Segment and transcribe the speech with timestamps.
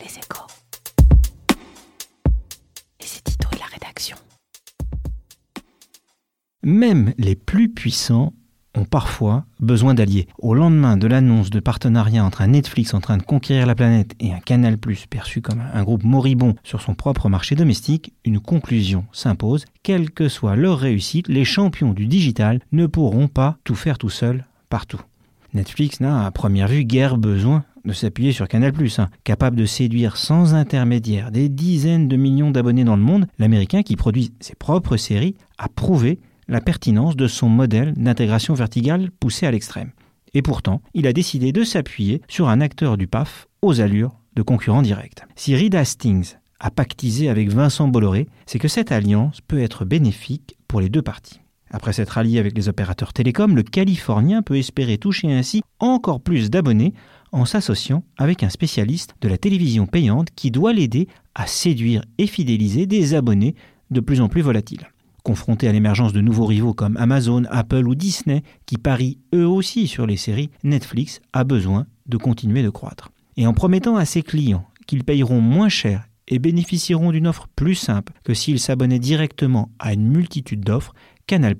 [0.00, 0.46] Les échos.
[3.00, 4.16] C'est Tito et la rédaction.
[6.62, 8.32] Même les plus puissants
[8.74, 10.28] ont parfois besoin d'alliés.
[10.38, 14.14] Au lendemain de l'annonce de partenariat entre un Netflix en train de conquérir la planète
[14.20, 19.04] et un Canal perçu comme un groupe moribond sur son propre marché domestique, une conclusion
[19.12, 19.64] s'impose.
[19.82, 24.10] Quelle que soit leur réussite, les champions du digital ne pourront pas tout faire tout
[24.10, 25.00] seuls partout.
[25.54, 29.08] Netflix n'a à première vue guère besoin de s'appuyer sur Canal+, hein.
[29.24, 33.96] capable de séduire sans intermédiaire des dizaines de millions d'abonnés dans le monde, l'Américain qui
[33.96, 39.50] produit ses propres séries a prouvé la pertinence de son modèle d'intégration verticale poussé à
[39.50, 39.92] l'extrême.
[40.34, 44.42] Et pourtant, il a décidé de s'appuyer sur un acteur du PAF aux allures de
[44.42, 45.24] concurrent direct.
[45.36, 50.56] Si Reed Hastings a pactisé avec Vincent Bolloré, c'est que cette alliance peut être bénéfique
[50.66, 51.40] pour les deux parties.
[51.70, 56.50] Après s'être allié avec les opérateurs télécoms, le Californien peut espérer toucher ainsi encore plus
[56.50, 56.94] d'abonnés
[57.32, 62.26] en s'associant avec un spécialiste de la télévision payante qui doit l'aider à séduire et
[62.26, 63.54] fidéliser des abonnés
[63.90, 64.88] de plus en plus volatiles.
[65.24, 69.86] Confronté à l'émergence de nouveaux rivaux comme Amazon, Apple ou Disney, qui parient eux aussi
[69.86, 73.10] sur les séries, Netflix a besoin de continuer de croître.
[73.36, 77.74] Et en promettant à ses clients qu'ils payeront moins cher et bénéficieront d'une offre plus
[77.74, 80.94] simple que s'ils s'abonnaient directement à une multitude d'offres,
[81.28, 81.54] Canal+,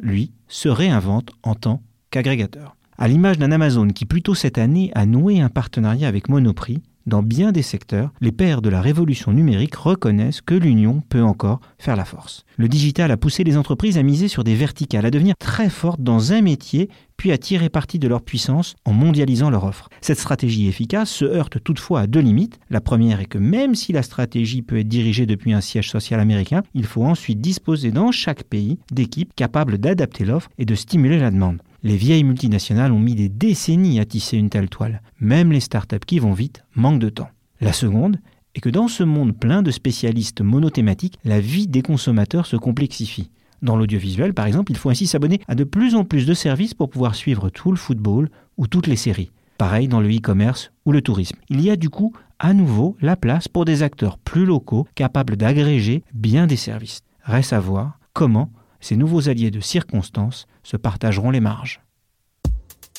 [0.00, 2.74] lui, se réinvente en tant qu'agrégateur.
[2.96, 7.22] À l'image d'un Amazon qui plutôt cette année a noué un partenariat avec Monoprix, dans
[7.22, 11.96] bien des secteurs, les pères de la révolution numérique reconnaissent que l'union peut encore faire
[11.96, 12.46] la force.
[12.56, 16.00] Le digital a poussé les entreprises à miser sur des verticales, à devenir très fortes
[16.00, 19.90] dans un métier, puis à tirer parti de leur puissance en mondialisant leur offre.
[20.00, 22.58] Cette stratégie efficace se heurte toutefois à deux limites.
[22.70, 26.20] La première est que même si la stratégie peut être dirigée depuis un siège social
[26.20, 31.18] américain, il faut ensuite disposer dans chaque pays d'équipes capables d'adapter l'offre et de stimuler
[31.18, 31.60] la demande.
[31.82, 35.02] Les vieilles multinationales ont mis des décennies à tisser une telle toile.
[35.18, 37.30] Même les startups qui vont vite manquent de temps.
[37.60, 38.18] La seconde
[38.54, 43.30] est que dans ce monde plein de spécialistes monothématiques, la vie des consommateurs se complexifie.
[43.62, 46.74] Dans l'audiovisuel, par exemple, il faut ainsi s'abonner à de plus en plus de services
[46.74, 49.30] pour pouvoir suivre tout le football ou toutes les séries.
[49.58, 51.36] Pareil dans le e-commerce ou le tourisme.
[51.50, 55.36] Il y a du coup à nouveau la place pour des acteurs plus locaux capables
[55.36, 57.00] d'agréger bien des services.
[57.22, 61.80] Reste à voir comment ces nouveaux alliés de circonstance se partageront les marges.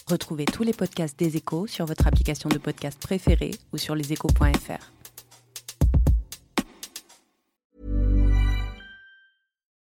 [0.07, 4.91] Retrouvez tous les podcasts des échos sur votre application de podcast préférée ou sur leséchos.fr.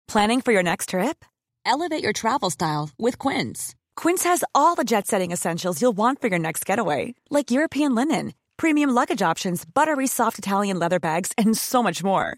[0.07, 1.23] Planning for your next trip?
[1.65, 3.75] Elevate your travel style with Quince.
[3.95, 7.93] Quince has all the jet setting essentials you'll want for your next getaway, like European
[7.93, 12.37] linen, premium luggage options, buttery soft Italian leather bags, and so much more.